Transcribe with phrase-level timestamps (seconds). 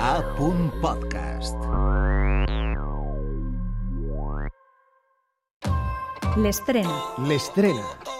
[0.00, 0.22] A.
[0.80, 1.56] Podcast.
[6.36, 7.00] L'estrena.
[7.26, 8.15] L'estrena.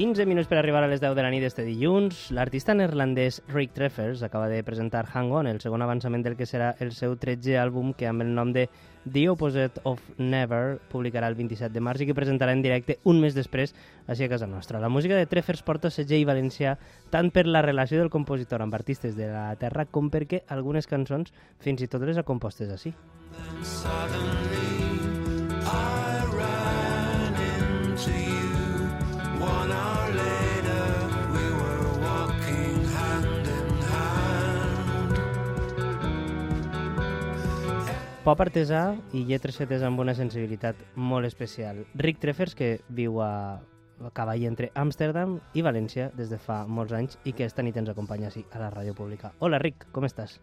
[0.00, 2.30] Quinze minuts per arribar a les 10 de la nit d'este dilluns.
[2.32, 6.70] L'artista neerlandès Rick Treffers acaba de presentar Hang On, el segon avançament del que serà
[6.80, 8.62] el seu 13è àlbum que amb el nom de
[9.04, 13.20] The Opposite of Never publicarà el 27 de març i que presentarà en directe un
[13.20, 13.76] mes després
[14.06, 14.80] així a casa nostra.
[14.80, 16.78] La música de Treffers porta segell valencià
[17.12, 21.28] tant per la relació del compositor amb artistes de la terra com perquè algunes cançons
[21.60, 22.96] fins i tot les ha compostes així.
[38.20, 38.80] Pop artesà
[39.16, 41.78] i lletres fetes amb una sensibilitat molt especial.
[41.96, 43.62] Rick Treffers, que viu a,
[44.12, 47.88] cavall entre Amsterdam i València des de fa molts anys i que esta nit ens
[47.88, 49.32] acompanya així a la ràdio pública.
[49.40, 50.36] Hola, Rick, com estàs?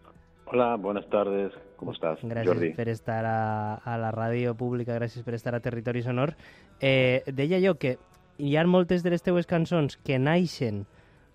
[0.50, 1.52] Hola, buenas tardes.
[1.76, 2.72] ¿Cómo estás, Gràcies Jordi?
[2.74, 6.34] per estar a, a la ràdio pública, gràcies per estar a Territori Sonor.
[6.80, 7.94] Eh, deia jo que
[8.38, 10.82] hi ha moltes de les teues cançons que naixen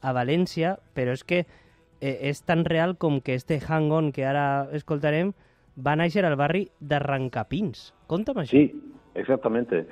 [0.02, 4.28] a València, però és que eh, és tan real com que este Hang On que
[4.28, 5.32] ara escoltarem
[5.78, 7.94] va néixer al barri d'Arrancapins.
[8.08, 8.52] Conta'm això.
[8.52, 9.88] Sí, exactamente.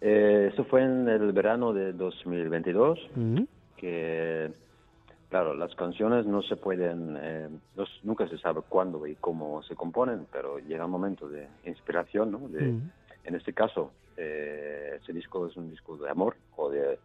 [0.00, 3.46] Eh, eso fue en el verano de 2022, Mhm.
[3.76, 4.52] que,
[5.30, 9.74] claro, las canciones no se pueden, eh, no nunca se sabe cuándo y cómo se
[9.74, 12.48] componen, pero llega un momento de inspiración, ¿no?
[12.48, 12.90] De, Mhm.
[13.26, 16.98] En este caso, eh, ese disco es un disco de amor o de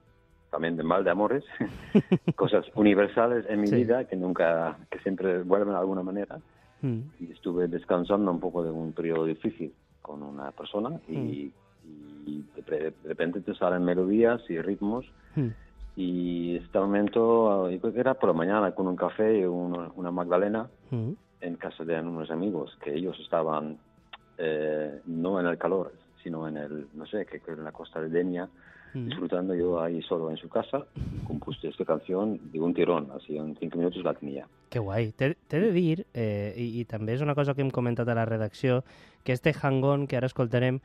[0.52, 1.46] también de mal de amores,
[2.36, 3.76] cosas universales en mi Sí.
[3.76, 6.38] vida que nunca, que siempre vuelven de alguna manera.
[6.82, 7.12] Mhm.
[7.20, 11.52] y estuve descansando un poco de un periodo difícil con una persona y,
[11.84, 15.54] y de, de repente te salen melodías y ritmos Mhm.
[15.96, 19.92] y este momento, yo creo que era por la mañana con un café y una,
[19.96, 21.16] una magdalena Mhm.
[21.42, 23.78] en casa de unos amigos que ellos estaban
[24.38, 25.92] eh, no en el calor
[26.24, 28.50] sino en el, no sé, que, que en la costa de Denia
[28.94, 29.10] Mhm.
[29.10, 30.86] disfrutando yo ahí solo en su casa
[31.28, 34.48] compuse esta canción de un tirón, así en cinco minutos la tenía.
[34.70, 35.12] Que guai.
[35.12, 38.16] T'he t'he de dir, eh, i, i també és una cosa que hem comentat a
[38.18, 38.84] la redacció,
[39.24, 40.80] que este hang-on que ara escoltarem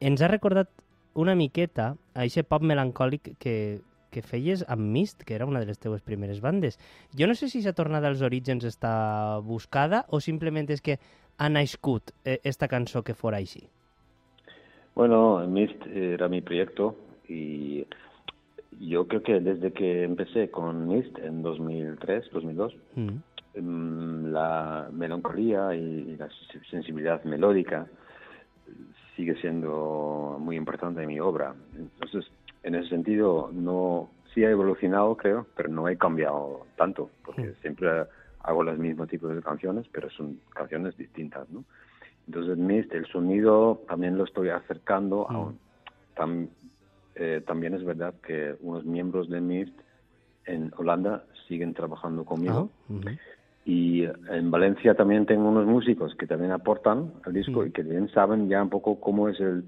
[0.00, 0.70] ens ha recordat
[1.14, 5.66] una miqueta a aquest pop melancòlic que, que feies amb Mist, que era una de
[5.66, 6.78] les teues primeres bandes.
[7.16, 10.98] Jo no sé si s'ha tornat als orígens està buscada o simplement és que
[11.38, 13.68] ha nascut eh, esta cançó que fora així.
[14.94, 16.94] Bueno, Mist era mi proyecto
[17.28, 17.86] y
[18.80, 23.08] yo creo que desde que empecé con Mist en 2003, 2002, Mm.
[23.54, 26.28] em, la melancolía y la
[26.70, 27.86] sensibilidad melódica
[29.16, 31.54] sigue siendo muy importante en mi obra.
[31.76, 32.28] Entonces,
[32.64, 37.88] en ese sentido, no sí ha evolucionado, creo, pero no he cambiado tanto, porque siempre
[38.40, 41.64] hago los mismos tipos de canciones, pero son canciones distintas, ¿no?
[42.26, 45.58] Entonces, Mist, el sonido también lo estoy acercando a un-
[46.16, 46.48] tam-
[47.16, 49.78] eh, también es verdad que unos miembros de Mist
[50.46, 52.70] en Holanda siguen trabajando conmigo.
[52.72, 53.18] Ah, mhm.
[53.66, 57.66] Y en Valencia también tengo unos músicos que también aportan al disco Mm.
[57.66, 59.64] y que bien saben ya un poco cómo es el,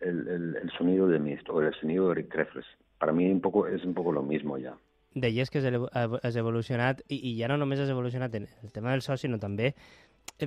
[0.00, 2.66] el, el- el sonido de Mist o el sonido de Rick Treffers.
[2.98, 4.74] Para mí un poco, es un poco lo mismo ya.
[5.12, 9.00] deies que has, evolucionat i, i ja no només has evolucionat en el tema del
[9.02, 9.72] so, sinó també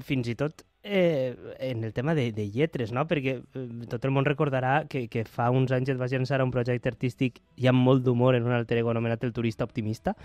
[0.01, 3.05] fins i tot eh, en el tema de, de lletres, no?
[3.07, 6.47] Perquè eh, tot el món recordarà que, que fa uns anys et vas llançar a
[6.47, 10.15] un projecte artístic i amb molt d'humor en un alter ego anomenat El Turista Optimista.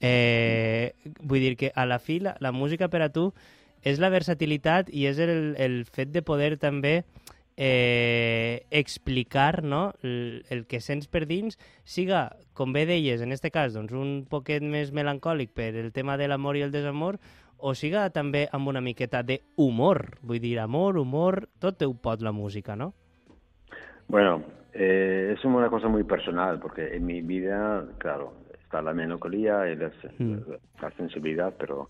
[0.00, 3.30] Eh, vull dir que a la fi la, la música per a tu
[3.84, 7.02] és la versatilitat i és el, el fet de poder també
[7.56, 9.92] eh, explicar no?
[10.02, 14.24] el, el que sents per dins siga, com bé deies, en este cas, doncs, un
[14.30, 17.20] poquet més melancòlic per el tema de l'amor i el desamor,
[17.64, 22.32] o siga també amb una miqueta d'humor, vull dir, amor, humor, tot ho pot la
[22.32, 22.92] música, no?
[24.08, 24.42] Bueno,
[24.74, 29.76] eh, es una cosa muy personal porque en mi vida, claro, está la melancolía y
[29.76, 30.40] la, Mm.
[30.82, 31.88] la sensibilidad, pero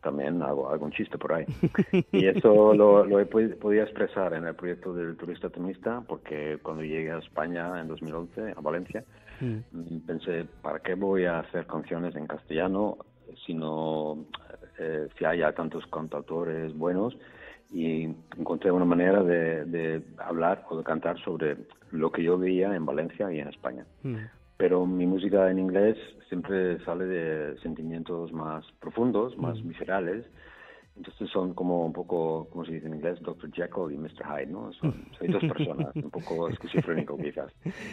[0.00, 1.44] también hago algún chiste por ahí.
[2.12, 6.58] y eso lo, lo he pod- podido expresar en el proyecto del turista optimista porque
[6.62, 9.04] cuando llegué a España en 2011, a Valencia,
[9.42, 9.56] Mm.
[9.72, 12.98] mm, pensé, ¿para qué voy a hacer canciones en castellano
[13.46, 13.69] si no,
[15.20, 17.16] eh, si hay ya tantos cantautores buenos?
[17.72, 18.04] Y
[18.36, 21.56] encontré una manera de, de hablar o de cantar sobre
[21.92, 23.84] lo que yo veía en Valencia y en España.
[24.02, 24.16] Mm.
[24.56, 25.96] pero mi música en inglés
[26.28, 29.68] siempre sale de sentimientos más profundos, más Mm.
[29.68, 30.26] viscerales.
[30.96, 33.50] Entonces son como un poco, como se dice en inglés, Dr.
[33.52, 34.22] Jekyll y Mr.
[34.26, 34.70] Hyde, ¿no?
[34.74, 37.50] Son, soy dos personas, un poco esquizofrénico quizás.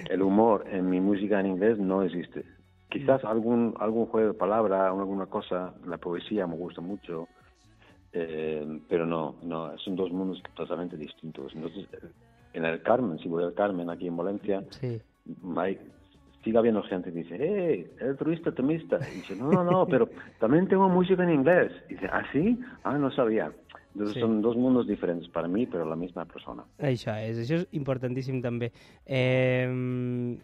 [0.09, 2.43] El humor en mi música en inglés no existe.
[2.89, 7.27] Quizás algún algún juego de palabra, alguna cosa, la poesía me gusta mucho,
[8.13, 11.53] eh, pero no, no, son dos mundos totalmente distintos.
[11.53, 12.07] Entonces, eh,
[12.53, 15.01] en el Carmen, si voy al Carmen aquí en Valencia, Sí.
[15.57, 15.77] hay,
[16.43, 18.99] sigue habiendo gente que dice, hey, eres turista optimista.
[19.13, 21.73] Y dice, no, no, no, pero también tengo música en inglés.
[21.89, 22.57] Y dice, ¿ah, sí?
[22.83, 23.51] Ah, no sabía.
[23.93, 24.19] Entonces Sí.
[24.21, 26.63] son dos mundos diferentes para mí, pero la misma persona.
[26.77, 28.71] Això és, això és importantíssim també.
[29.05, 30.37] Eh,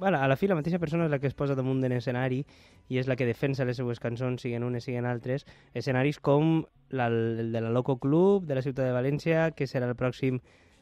[0.00, 2.40] bueno, a la fi la mateixa persona és la que es posa damunt d'un escenari
[2.88, 5.44] i és la que defensa les seues cançons, siguen unes, siguen altres,
[5.76, 9.86] escenaris com la, el de la Loco Club de la ciutat de València, que serà
[9.86, 10.40] el pròxim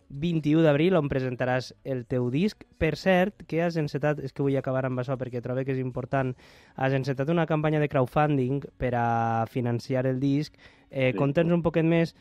[0.09, 2.65] 21 d'abril, on presentaràs el teu disc.
[2.81, 5.83] Per cert, que has encetat, és que vull acabar amb això perquè trobo que és
[5.83, 6.33] important,
[6.77, 10.55] has encetat una campanya de crowdfunding per a financiar el disc.
[10.91, 11.19] Eh, Sí.
[11.19, 12.15] Conta'ns un poquet més,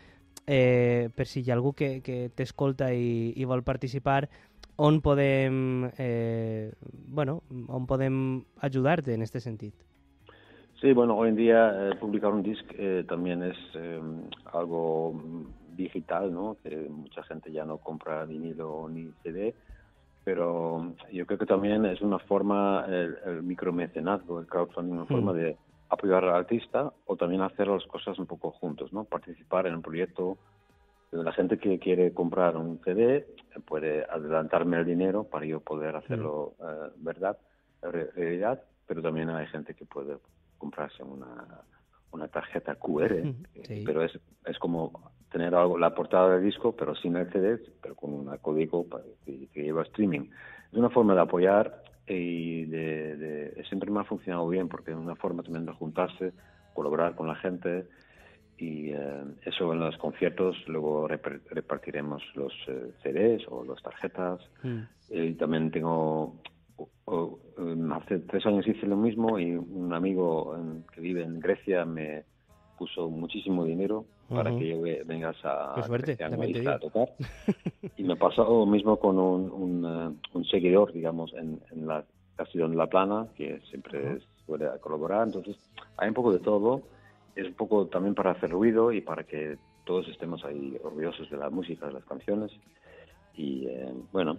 [0.46, 4.30] eh, per si hi ha algú que, que t'escolta i, i vol participar,
[4.78, 6.72] on podem, eh,
[7.10, 9.76] bueno, on podem ajudar-te en aquest sentit.
[10.80, 14.00] Sí, bueno, hoy en día eh, publicar un disc eh, también es eh,
[14.54, 16.58] algo mm, digital, ¿no?
[16.62, 19.56] Que mucha gente ya no compra vinilo ni CD,
[20.24, 25.34] pero yo creo que también es una forma, el, el micromecenazgo, el crowdfunding, una forma
[25.34, 25.58] de
[25.90, 29.06] apoyar al artista o también hacer las cosas un poco juntos, ¿no?
[29.06, 30.38] Participar en un proyecto.
[31.12, 33.26] La gente que quiere comprar un CD
[33.66, 37.38] puede adelantarme el dinero para yo poder hacerlo eh, verdad,
[37.82, 40.18] re- realidad, pero también hay gente que puede
[40.58, 41.62] comprarse una,
[42.12, 43.84] una tarjeta QR, eh, Sí.
[43.86, 47.96] pero es, es como tener algo, la portada del disco, pero sin el CD, pero
[47.96, 50.30] con un código para- que, que lleva streaming.
[50.72, 54.98] Es una forma de apoyar y de, de- siempre me ha funcionado bien porque es
[54.98, 56.34] una forma también de juntarse,
[56.74, 57.88] colaborar con la gente
[58.58, 64.40] y eh, eso en los conciertos luego repar- repartiremos los eh, CDs o las tarjetas.
[64.64, 64.80] Mm.
[65.10, 66.36] y también tengo
[66.78, 71.24] o- o, em, hace tres años hice lo mismo y un amigo em, que vive
[71.24, 72.24] en Grecia me
[72.78, 77.10] puso muchísimo dinero para que yo ve- vengas a, suerte, a tocar.
[77.98, 82.04] Y me pasó lo mismo con un, un, eh, un seguidor digamos en, en la
[82.32, 85.26] estación La Plana que siempre suele colaborar.
[85.28, 85.56] Entonces
[85.98, 86.82] hay un poco de todo
[87.38, 91.38] es un poco también para hacer ruido y para que todos estemos ahí orgullosos de
[91.38, 92.52] la música, de las canciones.
[93.36, 94.38] Y eh, bueno,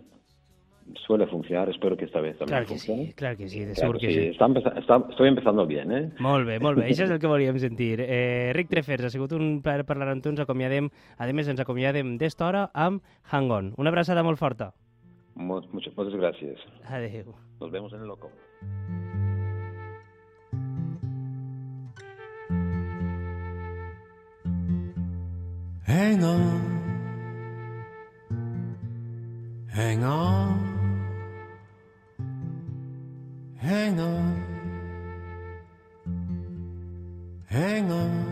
[1.06, 3.06] suele funcionar, espero que esta vez también Clar que funcione.
[3.06, 4.26] sí, clar que sí, de Claro que sí, sí.
[4.28, 6.12] Está empeza- está- estoy empezando bien, ¿eh?
[6.18, 6.88] Molt bé, molt bé.
[6.88, 8.00] Això és el que volíem sentir.
[8.00, 10.30] Eh, Ric Trefers, ha sigut un plaer parlar amb tu.
[10.32, 13.72] Ens acomiadem, a més, ens acomiadem d'esta hora amb Hang On.
[13.76, 14.72] Una abraçada molt forta.
[15.36, 16.58] Mu- muchas, muchas gracias.
[16.88, 17.34] Adéu.
[17.60, 18.30] Nos vemos en el loco.
[25.88, 26.60] Hang on,
[29.68, 30.58] hang on,
[33.56, 34.44] hang on,
[37.46, 38.27] hang on,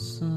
[0.00, 0.29] sun.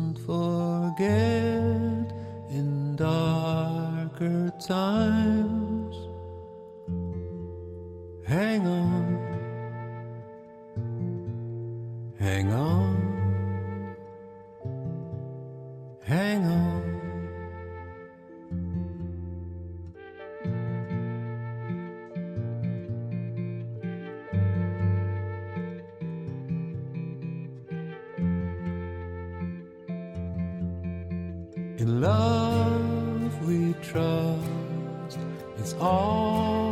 [31.83, 35.19] In love we trust,
[35.57, 36.71] it's all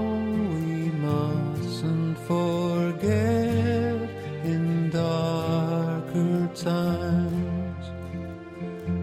[0.55, 3.97] we mustn't forget
[4.45, 7.85] in darker times.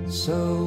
[0.08, 0.64] So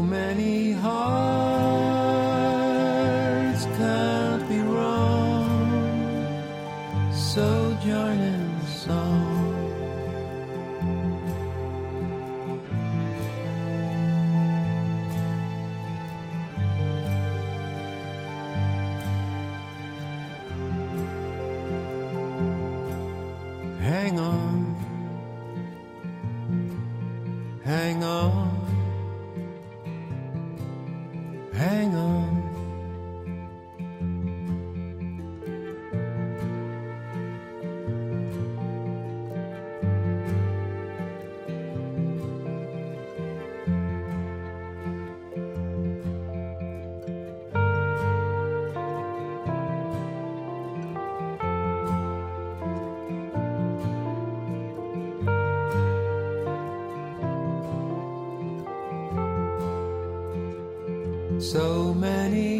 [61.51, 62.50] so many